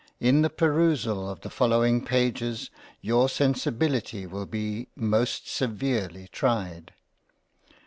in 0.19 0.41
the 0.41 0.49
perusal 0.49 1.29
of 1.29 1.41
the 1.41 1.49
following 1.51 2.03
Pages 2.03 2.71
your 3.01 3.29
sensibility 3.29 4.25
will 4.25 4.47
be 4.47 4.87
most 4.95 5.47
severely 5.47 6.27
tried. 6.31 6.91